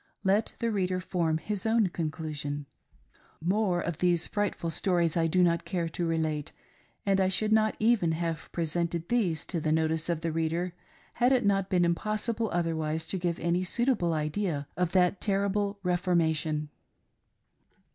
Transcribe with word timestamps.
Let 0.23 0.53
the 0.57 0.71
reader 0.71 0.99
form 0.99 1.37
his 1.37 1.63
own 1.63 1.85
conclusion. 1.89 2.65
More 3.39 3.79
of 3.79 3.99
these 3.99 4.25
frightful 4.25 4.71
stories 4.71 5.15
I 5.15 5.27
do 5.27 5.43
not 5.43 5.63
care 5.63 5.87
to 5.89 6.07
relate; 6.07 6.53
and 7.05 7.21
I 7.21 7.27
should 7.27 7.51
not 7.51 7.75
even 7.77 8.13
have 8.13 8.51
presented 8.51 9.09
these 9.09 9.45
to 9.45 9.59
the 9.59 9.71
notice 9.71 10.09
of 10.09 10.21
the 10.21 10.31
reader 10.31 10.73
had 11.13 11.31
it 11.31 11.45
not 11.45 11.69
been 11.69 11.85
impossible 11.85 12.49
otherwise 12.51 13.05
to 13.09 13.19
give 13.19 13.37
any 13.39 13.63
suitable 13.63 14.13
idea 14.15 14.67
of 14.75 14.91
that 14.93 15.21
terrible 15.21 15.77
"Reformation." 15.83 16.69